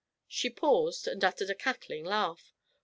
She 0.27 0.49
paused, 0.49 1.07
and 1.07 1.23
uttered 1.23 1.51
a 1.51 1.53
cackling 1.53 2.05
laugh. 2.05 2.55